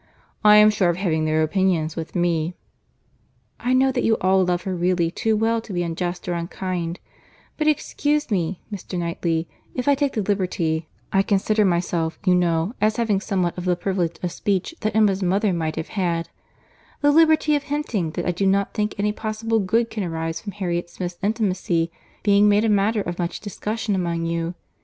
[0.43, 2.55] I am sure of having their opinions with me."
[3.59, 6.99] "I know that you all love her really too well to be unjust or unkind;
[7.55, 8.97] but excuse me, Mr.
[8.97, 13.65] Knightley, if I take the liberty (I consider myself, you know, as having somewhat of
[13.65, 16.29] the privilege of speech that Emma's mother might have had)
[17.01, 20.53] the liberty of hinting that I do not think any possible good can arise from
[20.53, 21.91] Harriet Smith's intimacy
[22.23, 24.55] being made a matter of much discussion among you.